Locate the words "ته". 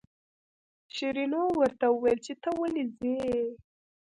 2.41-2.49